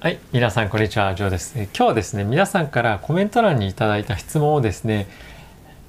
[0.00, 1.58] はい、皆さんこんにちは、ジョーです。
[1.58, 5.08] え今日はですね、皆さんからコメント欄にいただいた質問をですね、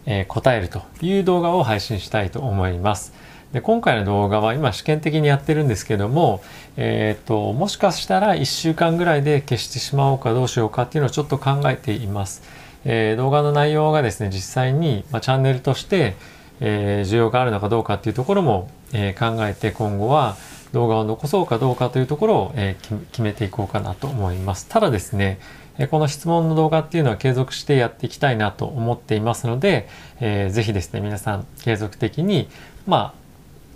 [0.08, 3.14] えー答えるという動画を配信したいと思います。
[3.54, 6.42] で今回の動画は今試験的にやってるんですけども、
[6.76, 12.42] えー、ともしかしたら1週間ぐらいで消してしまおうかどうしようかっていうのをちょっと考えています。
[12.86, 16.16] えー動画の内容がですね実際に、まあ、チャンネルとして、
[16.62, 20.36] えー需要があるのかどうかっていうところも、えー考えて今後は
[20.72, 24.68] 動画を残そうかどうかというところを、えー決めていこうかなと思います。
[24.68, 25.40] ただですね、
[25.78, 29.88] えこの質問の動画っていうのは継続してやっていきたいなと思っていますので、
[30.20, 32.50] えーぜひですね皆さん継続的に
[32.86, 33.14] まあ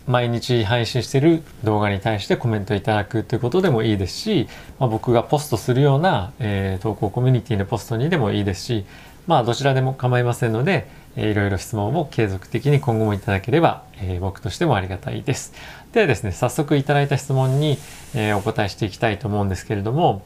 [0.05, 8.85] 毎日配信してる動画に対してコメントいただくということでもいいですし、まあ、僕がポストするような、えー投稿コミュニティのポストにでもいいですし
[9.27, 15.53] まあどちらでも構いませんので、えーいろいろ質問を継続的に今後もいただければ、えー僕としてもありがたいです。
[15.91, 17.77] ではですね早速いただいた質問に、
[18.15, 20.25] えーお答えしていきたいと思うんですけれども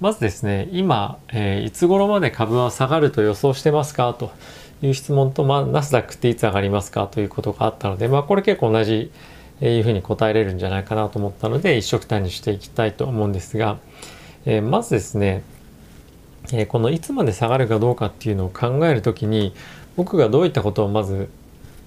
[0.00, 4.14] まずですね今、えーいつ頃まで株は下がると予想してますか？
[4.14, 4.30] と
[4.82, 7.06] いう質問と、まあ、ナスダックっていつ上がりますか？
[7.06, 9.10] ということがあったので、まあ、これ結構同じ
[9.62, 13.78] えーいうふうに答えれるんじゃないかなと思ったので一緒くたにしていきたいと思うんですが、
[14.44, 15.42] えーまずですね、
[16.52, 19.54] えーこのいつまで下がるかどうかっていうのを考えるときに
[19.96, 21.28] 僕がどういったことをまず、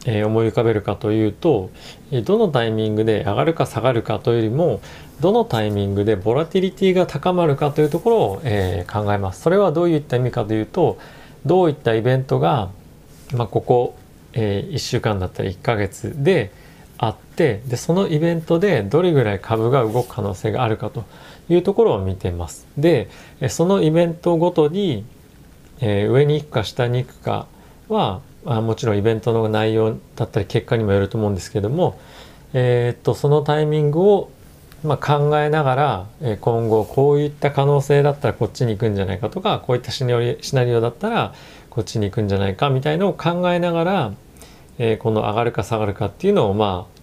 [0.05, 1.69] えー思い浮かべるかというと、
[2.11, 4.81] えどのタイミングで上がるか下がるかというよりも
[5.19, 9.41] どのタイミングでボラティリティが高まるかというところを、えー考えます。
[9.41, 10.97] それはどういった意味かというと
[11.45, 12.69] どういったイベントが、
[13.33, 13.95] まあ、ここ、
[14.33, 16.51] え1週間だったり1ヶ月で
[16.97, 21.05] あってでそのイベントでどれぐらい株が動く可能性があるかと
[21.49, 22.67] いうところを見てます。
[22.77, 23.09] で
[23.49, 25.05] そのイベントごとに、
[25.81, 27.47] えー上に行くか下に行くか
[27.89, 31.99] はあもちろんイベントの内容だったり結果にもよると思うんですけども、
[32.53, 34.31] えーっとそのタイミングを、
[34.83, 40.17] まあ、考えながら、え今後こういった可能性だったらこっちに行くんじゃないかとかこういったシナ
[40.63, 41.33] リオだったら
[41.69, 44.13] こっちに行くんじゃないかみたいのを考えながら、
[44.77, 46.98] えこの上がるか下がるかっていうのをまあ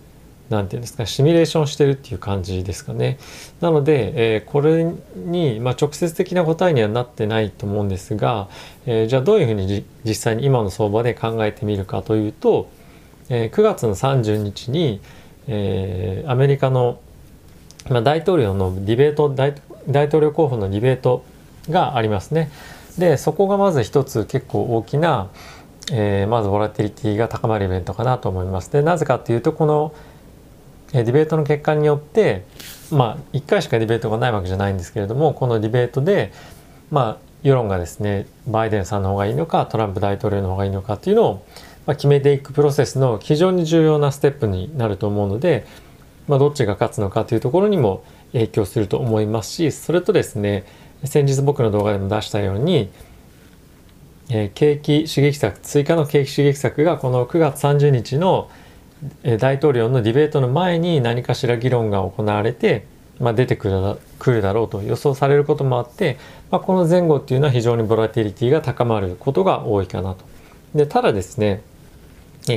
[0.48, 3.18] なんていうんですかシミュレーションしてるっていう感じですかね。
[3.60, 4.84] なので、えーこれ
[5.16, 8.48] に、まあ、直接的な答えにはなってないと思うんですが、
[8.86, 12.68] えーじゃあどういうふうに実際に今の相場で考えてみるかというと、
[13.28, 15.00] えー9月の30日に、
[15.48, 17.00] えーアメリカの、
[17.90, 19.28] まあ、大統領のディベート
[19.88, 21.24] 大統領候補のディベート
[21.68, 22.50] がありますね。
[22.98, 25.28] でそこがまず一つ結構大きな、
[25.92, 28.70] えーまずボラティリティが高まるイベントかなと思います。
[28.72, 29.92] でなぜかっていうとこの
[30.92, 32.44] えディベートの結果によって
[32.90, 36.32] まあ1回しかディベートがないわけじゃないんですけれどもこのディベートで
[36.90, 41.46] まあ世論がですねバイデンさんの方がいいのかトランプ大統領の方がいいのかっていうのを、
[41.86, 45.66] まあ、決めていくプロセスの非常に重要なステップになると思うので、
[46.28, 50.64] まあ、どっちが勝つのかというところにも影響すると思いますしそれとですね
[51.04, 52.90] 先日僕の動画でも出したように
[54.28, 58.50] えー景気刺激策追加の景気刺激策がこの9月30日の
[59.38, 62.86] 大統領のディベートの前に何かしら議論が行われて、
[63.20, 66.16] まあ、出てくるだくるだろうと予想されることもあって、
[66.50, 70.24] まあ、この前後っていうのは非常にボラティリティが高まることが多いかなと。
[70.74, 71.62] でただですね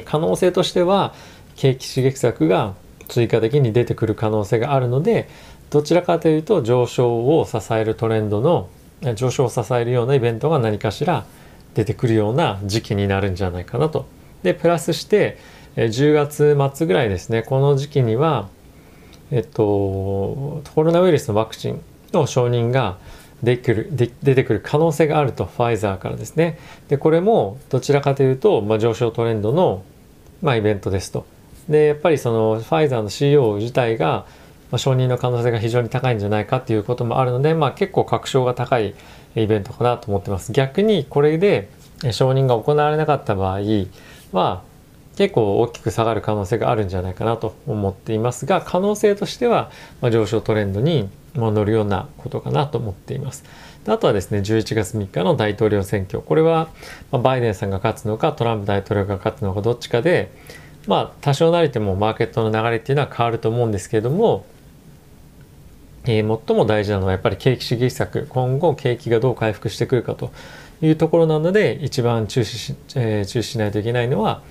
[0.06, 1.14] 可能性としては
[1.56, 2.74] 景気刺激策が
[3.08, 5.28] 追加的に出てくる可能性があるので
[5.70, 8.70] どちらかというと上昇を支えるトレンドの
[9.16, 11.26] 上昇を支えるようなイベントが何かしら
[11.74, 14.06] 出てくるような時期になるんじゃないかなと。
[14.44, 15.38] でプラスして
[15.82, 17.42] え10月末ぐらいですね。
[17.42, 18.50] この時期には
[19.32, 21.82] えっとコロナウイルスのワクチン
[22.12, 22.98] の承認が
[23.42, 26.60] できるで出てくる可能性があるとファイザーからですね。
[26.90, 29.84] でこれもどちらかというと、まあ、上昇トレンドの、
[30.42, 31.26] まあ、イベントですと。
[31.70, 34.26] でやっぱりそのファイザーの CEO 自体が、
[34.72, 38.96] まあ、承認の可能性が非常に高いんじゃないかっていうこともあるので、まあ、結構確証が高い
[39.38, 40.52] イベントかなと思ってます。
[40.52, 41.70] 逆にこれで
[42.12, 43.62] 承認が行われなかった場合
[44.34, 44.68] は
[45.20, 49.70] 結構大きく下がる可能性があるんじゃないかなと思っていますが可能性としては、
[50.00, 53.44] ま、上昇トレンドにま乗るようなことかなと思っています。
[53.86, 56.70] あとはですね11月3日の大統領選挙これは、
[57.12, 60.32] ま、バイデンさんが勝つのかトランプ大統領が勝つのかどっちかで
[60.88, 64.46] まあ多少なりともマーケットの流れっていうのは変わると思うんですけれども、
[66.06, 70.32] えー最も大事なのはやっぱり景気刺激策今後景気がどう回復してくるかと
[70.82, 74.42] いうところなので一番注視し,、えー注視しないといけないのは、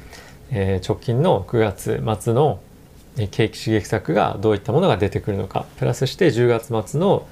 [0.50, 2.60] えー直近の9月末の
[3.16, 7.26] 景気刺激策がどういったものが出てくるのかプラスして10月末の、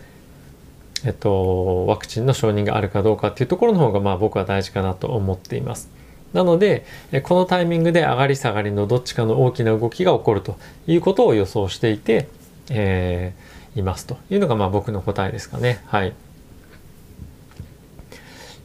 [1.04, 5.88] えっと、ワクチンの承認があるかどうかっていうところの方がまあ僕は大事かなと思っています。
[6.32, 6.84] なので
[7.22, 12.28] このタイミングで上がり下がりのどっちかの大きな動きが起こるということを予想していて、
[12.70, 15.82] えーいますというのがまあ僕の答えですかね。
[15.86, 16.14] はい。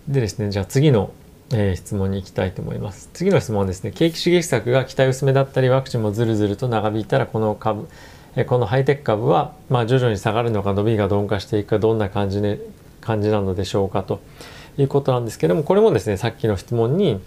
[0.07, 1.11] でですね、じゃあ次の、
[1.53, 3.09] えー、質問に行きたいと思います。
[3.13, 7.87] 次の質問はですね、景気刺激策が期待薄めだったり、ワクチンもずるずると長引いたら、この株、
[8.35, 12.59] えー、このハイテク株は、まあ、徐々に下がるのか、伸びが鈍化していくか、どんな感じ,、ね、
[13.01, 14.21] 感じなのでしょうかと
[14.77, 17.19] いうことなんですけども、これもですね、さっきの質問に、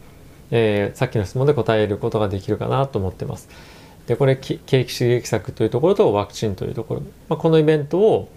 [0.51, 3.49] えー、さっきの質問で答えることができるかなと思ってます。
[4.07, 8.29] で、これ、景気刺激策というところとワクチンというところ、まあ、このイベントを、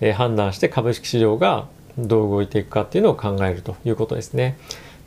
[0.00, 4.56] え、判断して株式市場がどう動いていくかっていうのを考えるということですね。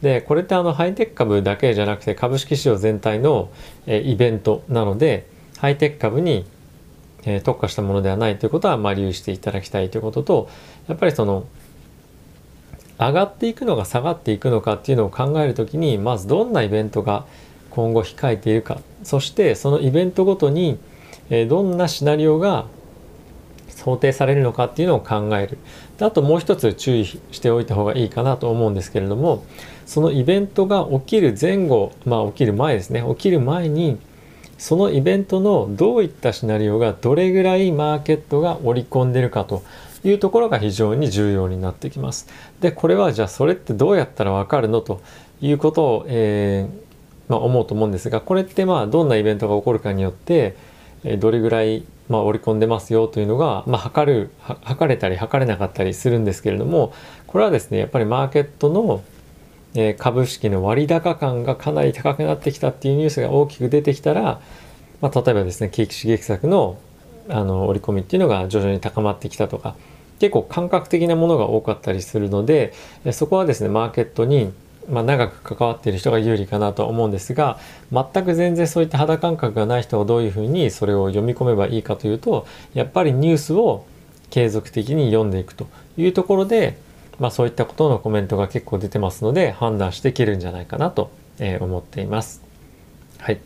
[0.06, 3.50] でこれってあのハイテク株だけじゃなくて株式市場全体の、
[3.88, 6.46] えイベントなのでハイテク株に、
[7.26, 10.50] え特化したものではないということはまあ留意していただきたいということと
[10.88, 11.48] やっぱりその
[13.00, 17.26] 上がっていくのか下がっていくのかっていうのを考える時にまずどんなイベントが
[17.72, 18.80] 今後控えているか。
[19.02, 20.78] そしてそのイベントごとに
[21.50, 22.68] どんなシナリオが
[23.70, 25.58] 想定されるのかっていうのを考える。
[26.00, 29.44] あともう一つ注意しておいた方がいいかなと思うんですけれども
[29.86, 34.00] そのイベントが起きる前後まあ起きる前ですね起きる前に
[34.58, 39.64] そのイベントのどういったシナリオがどれぐらいマーケットが織り込んでるかと
[40.04, 42.28] いうところが非常に重要になってきます。
[42.62, 45.02] でこれはじゃあそれってどうやったらわかるのと
[45.42, 46.86] いうことを、えー
[47.28, 50.56] まあ、思うと思うんですがこれってまあどんなイベントが起こるかによって
[51.20, 56.94] どれぐらいまあ、織り込んでますよというのが、まあ、測る測れたり測れなかったりするんですけれども
[57.28, 59.04] これはですねやっぱりマーケットの、
[59.76, 64.42] えー、株式の割高感がかなり高くなってきたっていうニュースが大きく出てきたら、
[65.02, 66.80] まあ、例えばですね景気刺激策の
[67.28, 69.76] あの織り込みっていうのが徐々に高まってきたとか
[70.20, 72.72] 結構感覚的なものが多かったりするので
[73.14, 74.54] そこはですねマーケットに
[74.88, 77.58] まあ、長く関わっている人が有利かなとは思うんですが
[77.92, 82.46] 全く全然そういった肌感覚がない人がどういうふうにそれを読み込めばいいかというと
[82.76, 83.86] やっぱりニュースを
[84.30, 85.68] 継続的に読んでいくと
[85.98, 86.78] いうところで、
[87.20, 91.12] まあ、そういったことのコメントが結構出てますので判断していけるんじゃないかなと
[91.60, 92.44] 思っています。
[93.20, 93.40] はい、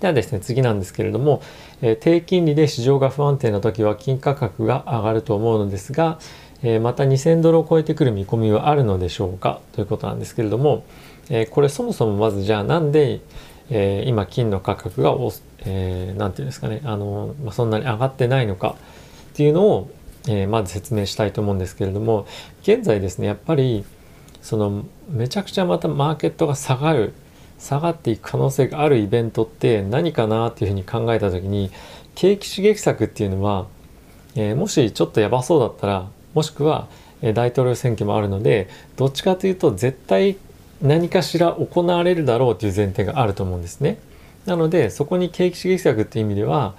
[0.00, 1.42] ではですね次なんですけれども、
[1.82, 6.18] えー、低金利で市場が不安定な時は金価格が上がると思うのですが、
[6.62, 9.60] えまた2000ドルを超えてくる見込みはあるのでしょうか？
[9.72, 10.84] ということなんですけれども、
[11.28, 13.20] えこれそもそもまずじゃあなんで、
[13.70, 15.30] え今金の価格が何、
[15.66, 18.76] えー、て言うんですかねあの、まあ、そんなに上がってないのか
[19.32, 19.90] っていうのを、
[20.28, 22.26] えまず説明したいと思うんですけれども
[22.62, 23.84] 現在ですねやっぱり
[24.42, 27.14] そのめちゃくちゃまたマーケットが下がる
[27.58, 31.70] 下がっていく可能性があるイベントって何かなっていうふうに考えた時に
[32.14, 33.66] 景気刺激策っていうのは、
[34.34, 36.88] えー、もしちょっとやばそうだったらもしくは
[37.22, 40.36] 大統領選挙もあるのでどっちかというと絶対
[40.82, 43.98] 何かしら行われるだろうという前提があると思うんですね。
[44.44, 46.74] なのでそこに景気刺激策っていう意味では、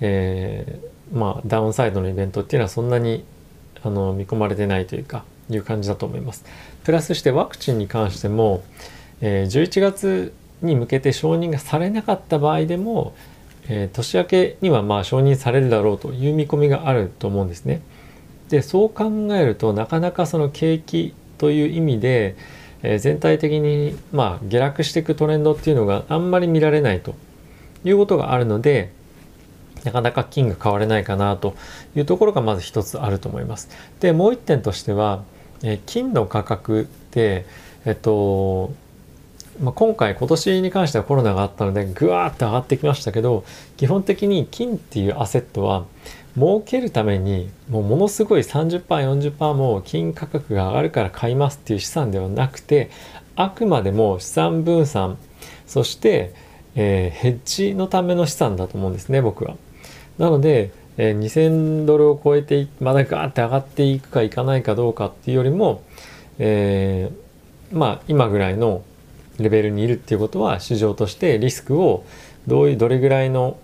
[0.00, 3.24] えー、まあダウンサイドのイベントっていうのはそんなに
[3.82, 6.44] あの見込まれてないというかいう感じだと思います。
[6.84, 8.62] プラスしてワクチンに関しても、
[9.20, 10.32] えー、11月
[10.62, 13.14] に向けて承認がされなかった場合でも、
[13.68, 17.80] えー、年明けにはまあ承認されるだろうという見込みがあると思うんですね。
[18.48, 22.36] でそう考えるとなかなかその景気という意味で、
[22.82, 27.14] えー、全体的にまあ下落していくトレンドっていうのがあんまり見られないと
[27.84, 28.92] いうことがあるので
[29.86, 31.54] なかなか金が買われないかなと
[31.94, 33.70] いうところがまず一つあると思います。
[34.00, 35.22] でもう一点としては、
[35.62, 37.46] えー、金の価格って
[37.86, 38.74] えっと
[39.62, 43.44] まあ、今回今年に関してはコロナがあったのでぐわーって上がってきましたけど
[43.78, 45.86] 基本的に金っていうアセットは
[46.34, 52.90] 儲けるためにもうものすごい 30%40% も金価格が上がるから買いますっていう資産ではなくて
[53.34, 55.16] あくまでも資産分散
[55.66, 56.34] そして、
[56.74, 59.56] えー、ヘッジのための資産だと思うんですね僕は。
[60.18, 65.82] なので、えー、2000ドルを超えてまだガーって上がっていくかいかないかどうかっていうよりも、
[66.38, 68.82] えー、まあ今ぐらいの
[69.38, 72.04] レベルにいるっていうことは市場としてリスクを
[72.46, 73.58] どういうどれぐらいの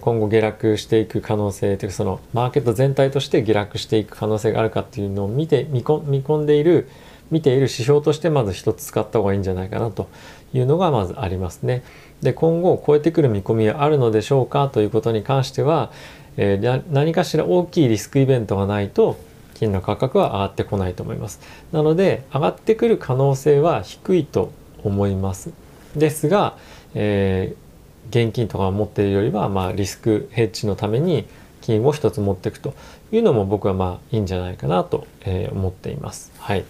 [0.00, 6.88] 今後下落していく可能性というかそのマーケット全体として下落していく可能性があるかっていうのを見て見込んでいる
[7.30, 10.08] 見ている指標としてまず一つ使った方がいいんじゃないかなと
[10.52, 11.82] いうのがまずありますね。
[12.22, 15.90] で今後超えてくる見込みはあるのでしょうかということに関しては、
[16.36, 19.18] えー、何かしら大きいリスクイベントがないと
[19.54, 21.40] 金の価格は上がってこないと思います。
[21.72, 25.52] なので上がってくる可能性は低いと思います。
[25.96, 26.56] ですが、
[26.94, 27.70] えー
[28.10, 31.26] 現金とかを持っているよりは、まあ、リスクヘッジのために
[31.60, 32.74] 金を一つ持っていくと
[33.12, 35.06] いうのも僕はまあいいんじゃないかなと、
[35.52, 36.32] 思っています。
[36.38, 36.64] はい。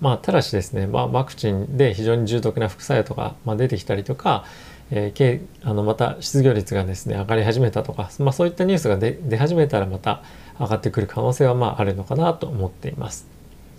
[0.00, 4.44] まあ、ただしですね、まあ、ワクチンで非常に重篤な副作用とか、まあ、出てきたりとか、
[4.90, 10.22] えー、あのまた失業率がですね上がり始めたとか、まあ、そういったニュースが出始めたらまた
[10.58, 13.26] 上がってくる可能性はまああるのかなと思っています。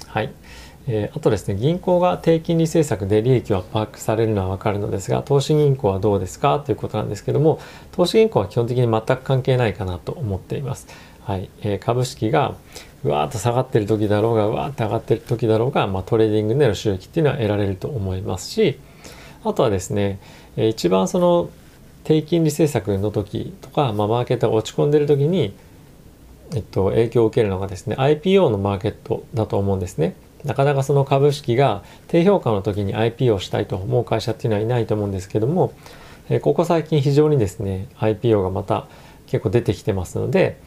[0.08, 0.32] はい、
[0.88, 7.60] えー、あとですね銀行が低金利政策で利益を圧迫されるのは分かるのですが投資銀行はどうですかということなんですけども
[7.92, 10.88] 投資銀行は基本的に全く関係ないかなと思っています。
[11.24, 12.56] はいえー、株式が
[13.04, 18.80] うわーっと下がってる時だろうがうわーって上がってる時だろうが、まあ、トレーディングでの収益っていうのは得られると思いますし
[19.44, 20.20] あとはですね、
[20.56, 21.50] えー、一番その
[22.04, 25.54] 低金利政策の時とか、まあ、マーケットが落ち込んでる時に、
[26.54, 30.16] えっと、影響を受けるのがですね IPO のマーケットだと思うんですね。
[30.44, 35.74] なかなかその株式が低評価の時に IPO したいと思う会社っていうのはいないと思うんですけども、
[36.30, 38.88] えー、ここ最近非常にですね IPO がまた
[39.28, 40.58] 結構出てきてますので、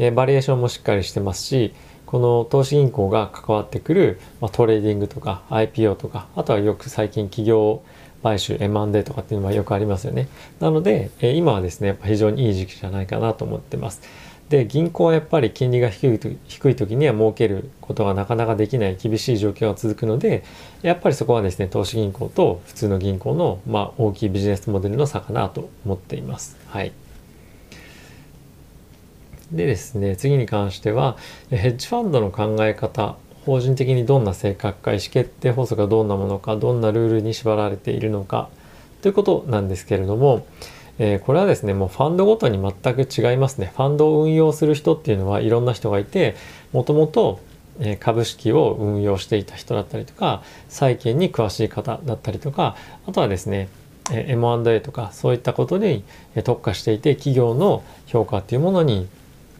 [0.00, 1.74] えバリュエーションもしっかりしてますし
[2.06, 7.82] この投資銀行が関わってくる、ま、トレーディングとか IPO とかあとはよく最近企業
[8.22, 10.28] 買収 M&A とかっていうのはよくありますよね。
[10.60, 14.02] なので、え今はですねやっぱ非常にいい時期じゃないかなと思ってます。
[14.50, 20.42] で銀行はやっぱり金利が低いと低い時には儲けることがなかなかできない厳しい状況が続くので
[20.82, 26.56] やっぱりそこはですね投資銀行と普通の銀行の、まあ、大きいビジネスモデルの差かなと思っています。
[26.66, 26.90] はい。
[29.52, 31.16] でですね次に関しては
[31.50, 33.16] ヘッジファンドの考え方
[33.46, 38.48] 法人的にどんな性格か意思決定法則がどんなものかどんなルールに縛られているのか
[39.02, 40.46] ということなんですけれども、
[40.98, 43.72] えー、これはですねもうファンドごとに全く違いますね。
[43.74, 46.36] ファンドを運用する人っていうのはいろんな人がいて
[46.72, 47.40] もともと
[47.98, 52.76] 株式を運用していた人だったりとか債券に詳しい方だったりとか
[53.06, 53.68] あとはですね
[54.10, 56.04] M&A とかそういったことに
[56.44, 59.08] 特化していて企業の評価っていうものに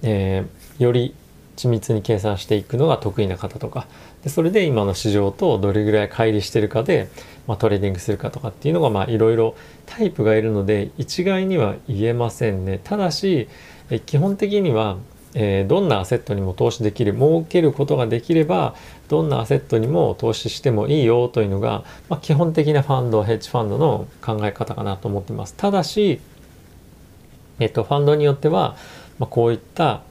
[0.02, 1.14] えー、より
[1.56, 3.86] 緻密に計算していくのが得意な方とか
[4.22, 7.08] でそれで今の市場とどれぐらい乖離してるかで、
[7.46, 9.54] まあ、トレーディングするかとかっていうのがいろいろ
[9.84, 12.80] タイプがいるので一概には言えませんね。
[12.82, 13.48] ただし
[13.90, 14.96] え基本的には、
[15.34, 18.74] えー、どんなアセットにも投資できる儲けることができれば
[19.08, 25.54] どんなアセットにも投資してもいいよというのが、まあ、基本的なファンドヘッジファンドの考え方かなと思ってます。
[25.54, 26.20] ただし、
[27.58, 28.76] えっと、ファンドによっては
[29.20, 30.02] まあ、こういった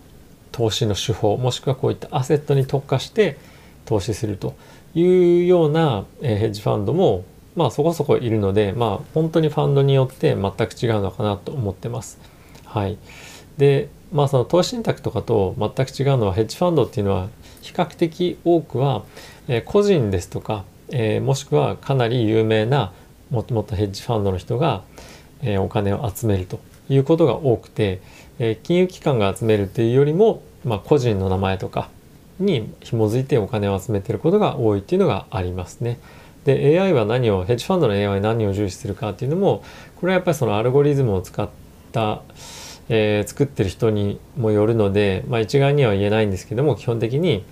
[0.51, 3.37] 投資の手法もしくはこういったアセットに特化して
[3.85, 4.55] 投資すると
[4.95, 7.25] いうような、えヘッジファンドも
[7.55, 12.19] まあそこそこいるのでまあ本当にファンドによって全く違うのかなと思ってます。
[12.65, 12.97] はい、
[13.57, 17.29] でまあその投資信託とかと全く違うのはヘッジファンドっていうのは
[17.61, 19.03] 比較的多くは、
[19.47, 22.93] え個人ですとか、えもしくはかなり有名な
[23.29, 24.83] もともとヘッジファンドの人が、
[25.41, 28.01] えお金を集めるということが多くて、
[28.39, 31.89] え金融機関が集めるっていうよりも、まあ、個人の名前とか
[32.39, 35.99] に紐づいてお金を集めてることが多いっていうのがありますね。
[36.45, 39.63] で AI は何をヘッジファンドの AI は何を重視するかっていうのも
[39.97, 41.49] これはやっぱりそのアルゴリズムを使っ
[41.91, 42.21] た、
[42.87, 47.43] えー、作ってる人にもよるので、まあ、一概には言えないんですけども基本的に、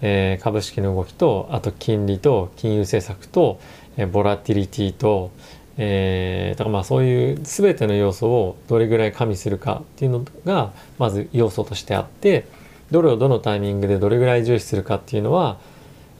[0.00, 3.60] えー、株式の動きとあと金利と金融政策と、
[3.98, 5.30] えー、ボラティリティと、
[5.76, 12.46] えー、だからまあそういう全ての要素をどれぐらい加味するかっていうのがまず要素としてあって
[12.90, 15.58] どれをどのタイミングでどれぐらい重視するかっていうのは、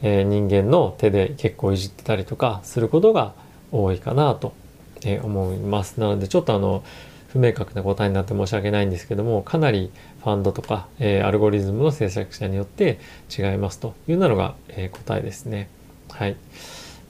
[0.02, 3.34] えー、人間の手で結構いじってたりとかすることが
[3.70, 4.52] 多いかなと、
[5.22, 6.00] 思います。
[6.00, 6.82] なのでちょっとあの
[7.28, 9.90] 不明確な答えになって申し訳ないんですけどもかなり
[10.22, 12.98] ファンドとか、えー、アルゴリズムの制作者によって
[13.36, 15.68] 違いますというのが、えー、答えですね。
[16.10, 16.36] はい。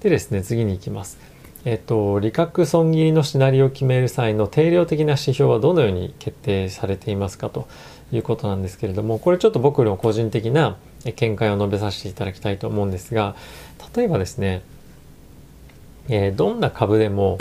[0.00, 1.33] でですね次に行きます。
[1.64, 7.66] えっと、利確損切りのシナリオを決める際の定量的な指標はどのように決定されていますかと
[8.12, 10.76] いうことなんですけれどもこれちょっと僕の個人的な
[11.16, 13.34] 見解を述べさせていただきたいと思うんですが
[13.96, 14.62] 例えばですね、
[16.08, 17.38] えー、どんな株でも、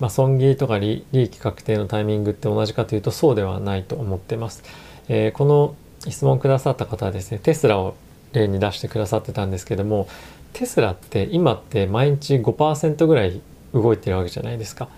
[0.00, 4.62] まあ、損切りとか利益確定のタイミングって同じかというとそうではないと思ってます。
[5.08, 5.74] えー、この
[6.08, 7.94] 質問くださった方はですねテスラを
[8.32, 10.08] 例に出してくださってたんですけども
[10.52, 13.40] テスラって今って毎日5%ぐらい
[13.72, 14.88] 動いてるわけじゃないですか。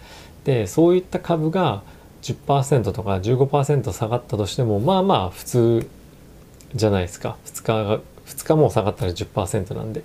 [0.45, 1.83] でそういった株が
[2.23, 5.91] 10%とか15%下がったとしてもまあまあ普通
[6.75, 10.03] じゃないですか2日が2日も下がったら10%なんで。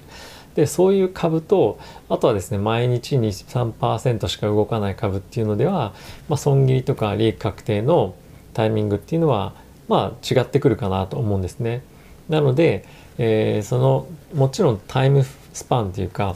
[0.55, 5.93] でそういう株とあとはですね毎日に3%しか動かない株っていうのでは、
[6.29, 8.15] まあ、損切りとか利益確定の
[8.53, 9.53] タイミングっていうのは
[9.89, 11.83] まあ違ってくるかなと思うんですね。
[12.29, 12.85] なので、
[13.17, 16.35] えー、そのもちろんタイムスパンっていうか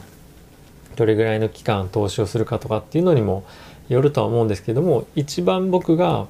[1.00, 3.44] どれぐらいの期間投資をするかとかっていうのにも
[3.88, 6.26] よるとは思うんですけども一番僕が、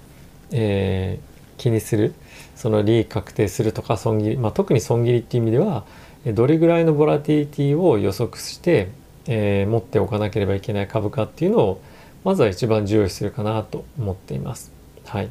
[0.52, 2.14] えー、気にする
[2.54, 5.84] その利益確定するとか損切り、まあ、特に損切りっていう意味では
[6.24, 8.90] どれぐらいのボラティリティを予測して、
[9.26, 11.82] えー、持っておかなければいけない株価っていうのを
[12.22, 14.70] まずは一番重要視するかなと思っています。
[15.06, 15.30] はい。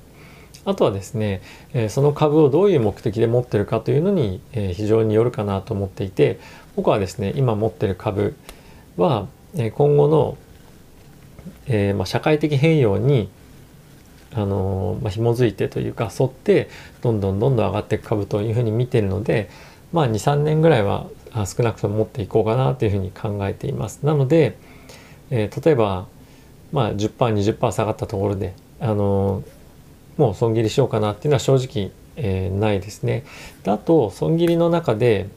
[0.65, 1.41] あとはですね、
[1.73, 6.39] えその株をどういう目的で持ってるかというのに、え非常によるかなと思っていて
[6.75, 8.35] 僕はですね今持ってる株
[8.99, 10.37] は、え今後の、
[11.67, 13.29] えま社会的変容に
[14.33, 16.69] あのまあ、紐づいてというか沿って
[17.01, 19.49] どんどんどんどん上がっていく株というふうに見てるので、
[19.91, 21.07] まあ、23年ぐらいは
[21.47, 24.05] 少なくとも持っていこうかなというふうに考えています。
[24.05, 24.55] なので、
[25.31, 26.07] えー、例えば、
[26.71, 29.43] まあ 10%20% 下がったところで、あの
[30.17, 33.23] もう損切りしようかなっていうのは正直、えー、ないですね。
[33.63, 35.27] であと損切りの中で、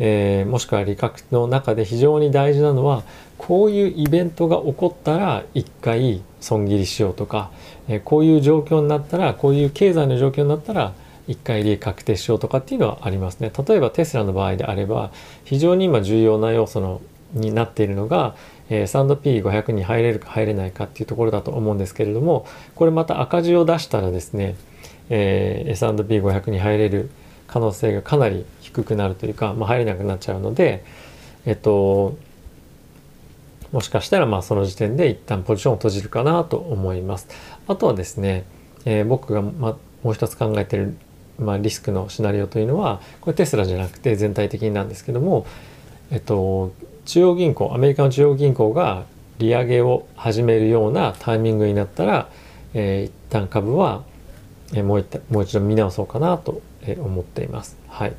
[0.00, 3.04] えー、もしくは利確の中で非常に大事なのは
[3.38, 7.50] こういうイベントが起こったら一回損切りしようとか、
[7.86, 10.94] えー、こういう状況になったらこういう経済の状況になったら
[11.28, 13.52] 一回利益確定しようとかっていうのはありますね。
[13.66, 15.12] 例えばテスラの場合であれば
[15.44, 17.00] 非常に今重要な要素の
[17.32, 18.34] になっているのが、
[18.68, 24.56] えー、S&P500 に入れるか入れないかっていうところだと思うんですけれどもこれまた赤字を出したらですね、
[25.10, 27.10] えー、S&P500 に入れる
[27.50, 30.84] 可能性がかなり低くなるというか、まあ、入れなくなっちゃうので
[31.46, 32.16] えっと
[33.72, 37.28] もしかしたらまあその時点で一旦ポジションを閉じるかなと思います。
[37.68, 38.44] あとはですね、
[38.84, 40.96] えー、僕がまもう一つ考えている
[41.40, 45.46] まあ、リスクのシナリオというのはこれテスラじゃなくて全体的になんですけども、
[46.10, 46.72] えっと、
[47.06, 49.04] 中央銀行アメリカの中央銀行が
[49.38, 52.28] 利上げを始めるようなタイミングになったら、
[52.74, 54.04] えー、一旦株は、
[54.74, 56.60] えー、もう一もう一度見直そうかなと
[56.98, 57.76] 思っています。
[57.88, 58.14] はい、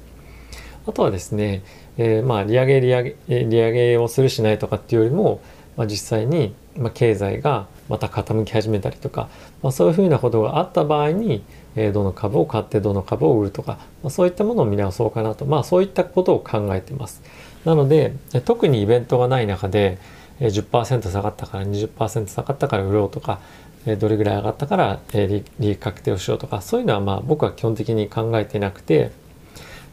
[0.88, 1.64] あとはですね、
[1.98, 3.16] えー、まあ利上げ利上げ
[3.46, 5.42] 利上げをするしないとかっていうよりも、
[5.78, 9.30] まあ、実際に、まあ、経済がまた傾き始めたりとか、
[9.62, 11.44] まあ、そういうふうなことがあった場合に、
[11.76, 17.22] えー、どの株を買ってどの株を売るとか、まあ、そういったものを見直そうかなと、まあ、そういったことを考えてます。
[17.66, 18.14] なので
[18.46, 20.00] 特にイベントがない中で
[20.40, 23.40] 10%下がったから20%下がったから売ろうとか
[23.86, 29.12] どれぐらい上がったから利益確定をしようとかそういうのはまあ僕は基本的に考えてなくて、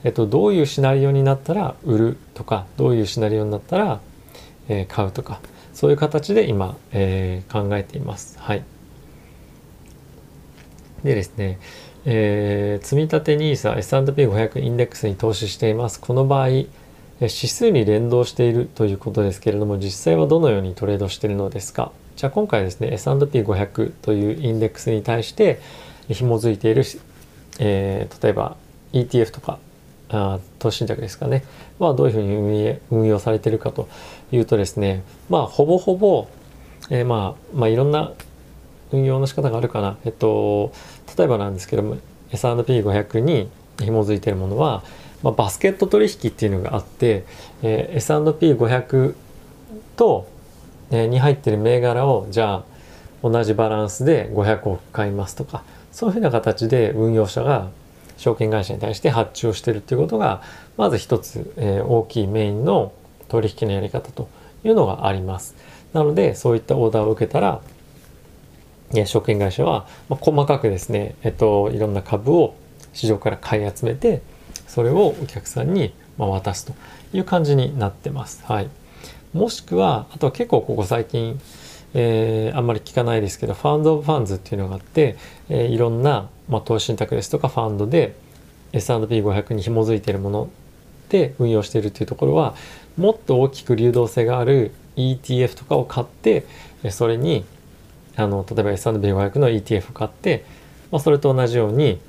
[0.05, 4.01] えっと、どういうシナリオになったら売るとかどういうシナリオになったら
[4.89, 5.41] 買うとか
[5.73, 8.39] そういう形で今、えー、考えています。
[8.39, 8.65] はい。
[11.05, 11.59] でですね、
[12.05, 16.01] えー、積立 NISA S&P500 インデックスに投資しています。
[16.01, 21.93] この場合、指数に連動しているということですけれども、実際はどのようにトレードしているのですか？
[22.19, 25.61] じゃあ今回ですね、S&P500 というインデックスに対して
[26.09, 26.83] 紐づいている、
[27.61, 28.57] えー、例えば
[28.93, 29.61] ETF とか
[30.09, 31.45] あ投資信託ですかね
[31.79, 33.89] はどういうふうに運用されてるかと
[34.33, 36.27] いうとですねまあほぼほぼ、
[36.91, 38.13] えー、まあまあいろんな
[38.91, 39.99] 運用の仕方があるかな。
[40.05, 40.73] えっと、
[41.17, 41.99] 例えばなんですけども、
[42.33, 44.83] S&P500 に紐づいてるものは、
[45.23, 47.25] まあ、バスケット取引っていうのがあって、
[47.63, 49.15] えー、S&P500
[49.97, 50.27] と、
[50.91, 52.65] に入ってる銘柄をじゃあ
[53.23, 57.69] 同じバランスで500億買いますとかそういうふうな形で運用者が
[58.17, 60.43] 証券会社に対して発注をしてるっていうことが
[60.77, 62.93] まず一つ、えー、大きいメインの
[63.29, 64.29] 取引のやり方と
[64.65, 65.55] いうのがあります。
[65.93, 67.61] なのでそういったオーダーを受けたら
[69.07, 72.55] 証券会社は、まあ、細かくですね、えっと、いろんな株を
[72.93, 74.23] 市場から買い集めて
[74.67, 76.75] それをお客さんに渡すと
[77.13, 78.43] いう感じになってます。
[78.45, 78.69] はい、
[79.33, 81.41] もしくはあとは結構ここ最近、
[81.95, 85.17] えー、あんまり聞かないですけどファンド・オブ・ファンズっていうのがあって、
[85.49, 88.15] えー、いろんな、まあ、投資信託ですとかファンドで
[88.73, 90.51] S&P500 に紐づいているもの
[91.09, 92.55] で運用しているっていうところは
[92.97, 96.45] もっと大きく流動性がある ETF とかを買って
[96.91, 97.45] それに
[98.17, 100.45] あの例えば S&P500 の ETF を買って、
[100.91, 102.01] まあ、それと同じように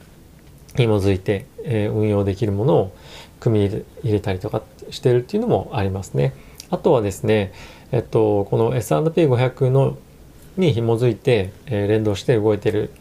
[0.75, 2.95] 紐づいて、えー、運用できるものを
[3.39, 6.34] 組み入れたりとかしてるっていうのもありますね。
[6.71, 7.51] あとはですね、
[7.91, 9.97] えっと、この S&P500 の
[10.58, 12.91] に紐づいて、えー、連動して動いてる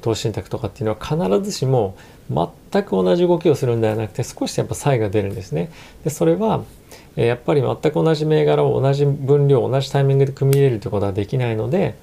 [0.00, 1.96] 投資信託とかっていうのは必ずしも
[2.30, 5.70] 全く同じ動きをするんではなくて少しやっぱ差異が出るんですね。
[6.02, 6.64] でそれは、
[7.16, 11.94] えー、やっぱり全く同じ銘柄を同じ分量同じタイミングで組み入れるということはできないので、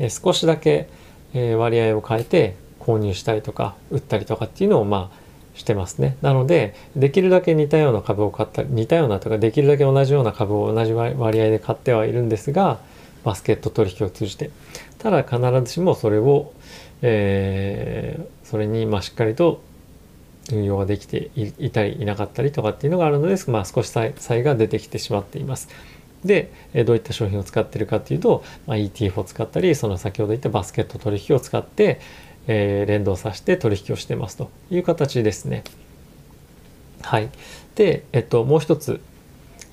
[0.00, 0.88] え少しだけ、
[1.34, 5.27] え割合を変えて購入したりとか売ったりとかっていうのをまあ
[5.58, 6.16] してますね。
[6.22, 12.78] なのでできるだけ似たような株を買ったり似たようなとかできるだけ同じような株を同じ割合で買ってはいるんですが
[13.24, 14.50] バスケット取引を通じて
[14.98, 16.52] ただ必ずしもそれを、
[17.02, 19.60] えー、それにましっかりと
[20.52, 25.68] 運用ができていたりいなかったりとかっていうのがあるので、まあ、少し差異が出てきてしまっています。
[26.24, 26.50] で
[26.86, 32.00] どういった商品を使ってるかっていうと、まあ、ETF を使ったりその先ほど言ったバスケット取引を使って、
[32.48, 35.62] えー、連動させて取引をしてますという形ですね。
[37.02, 37.28] はい。
[37.76, 39.00] で、えっと、もう一つ、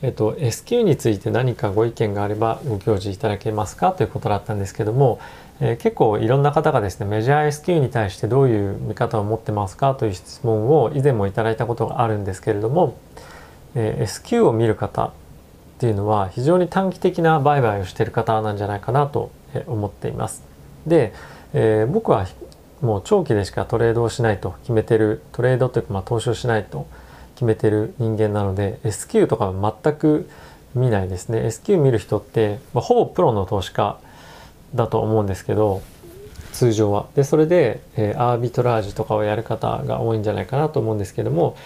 [0.01, 5.19] えっと、SQ について何かご意見があればご教示いただけますかということだったんですけども、
[5.61, 12.97] えー、結構いろんな方がですねメジャー SQ に対してどういう見方を持ってますかという質問を以前もいただいたことがあるんですけれども、
[13.73, 15.11] えー、SQ を見る方っ
[15.79, 19.31] ていうのは非常に短期的な売買をしている方なんじゃないかなと
[19.65, 20.43] 思っています。
[20.85, 21.13] で、
[21.53, 22.27] えー、僕は
[22.81, 26.87] もう長期でしかトレードをしないと決めてるトレードというかまあ投資をしないと
[27.35, 30.29] 決めてる人間なので S q とかは全く
[30.73, 31.45] 見ないですね。
[31.45, 33.97] S q 見る人って、まあ、ほぼプロの投資家
[34.73, 35.81] だと思うんですけど
[36.51, 37.07] 通常は。
[37.15, 41.57] でそれで、えー、アービトラージュとかをやる方が多いんじゃないかなと思うんですけども、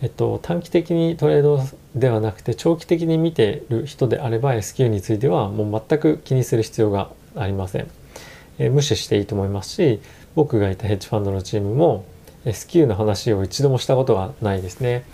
[0.00, 1.60] えっと、短期的にトレード
[1.94, 7.88] ではなくて長期的に見てる人であれば S q についてはもう全く気にする必要がありません、
[8.58, 10.00] え、無視していいと思いますし
[10.34, 12.04] 僕がいたヘッジファンドのチームも
[12.44, 15.04] S q の話を一度もしたことがないですね。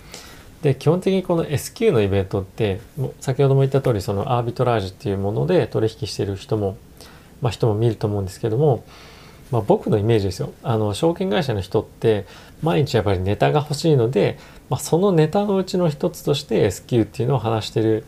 [0.63, 2.81] で基本的にこの S q のイベントって
[3.21, 6.75] 先ほども言った通りそのアービトラージュっていうもので取引してる人も、
[7.41, 8.83] まあ、人も見ると思うんですけども、
[9.51, 12.25] まあ、僕のイメージですよあの証券会社の人って
[12.61, 14.37] 毎日やっぱりネタが欲しいので、
[14.69, 18.03] まあ、そのネタのうちの一つとして S q っていうのを話してる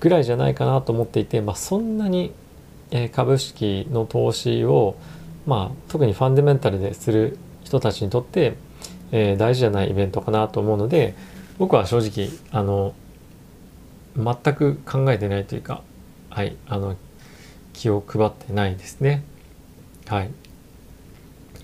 [0.00, 2.32] ぐらいじゃないかなと思っていて、まあ、そんなに、
[2.90, 4.96] え株式の投資を、
[5.46, 8.54] まあ、特にファンデメンタルでする人たちにとって、
[9.12, 11.14] えー、大事じゃないイベントかなと思うので
[11.58, 12.94] 僕は正直あの
[14.16, 15.82] 全く考えてないというか
[16.30, 16.96] はいあの
[17.72, 19.22] 気を配ってないですね。
[20.06, 20.30] はい。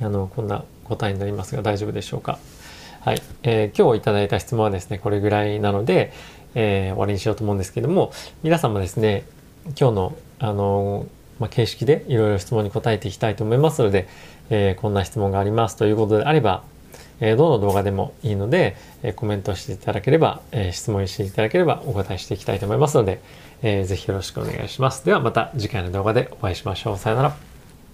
[0.01, 2.39] あのこんな答えになりますが大丈夫でしょうか。
[3.01, 6.13] はい、えー、今日いただいた質問はですねこれぐらいなので、
[6.55, 9.25] えー、終わりにしようと思うんですけども皆さんもですね
[9.79, 11.07] 今日のあの
[11.39, 14.07] まあ、形式でいろいろ質問に答えていきたいと思いますので、
[14.51, 16.63] えー、こんな質問がありますということであれば、
[17.21, 23.21] えー、どの動画でもいいので、えー、コメントしていただければ、え質問していただければお答えしていきたいと思いますので、
[23.63, 25.05] えー、ぜひよろしくお願いします。
[25.05, 26.99] ではまた次回の動画でお会いしましょう。
[26.99, 27.52] さよなら。